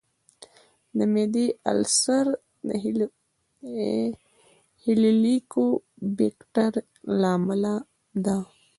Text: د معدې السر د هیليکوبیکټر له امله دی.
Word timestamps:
د 0.97 0.99
معدې 1.13 1.47
السر 1.71 2.25
د 2.67 2.69
هیليکوبیکټر 4.83 6.71
له 7.19 7.29
امله 7.37 7.73
دی. 8.25 8.39